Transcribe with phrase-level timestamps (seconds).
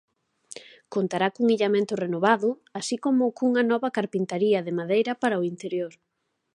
[0.93, 5.93] Contará cun illamento renovado así como cunha nova carpintaría de madeira para o interior.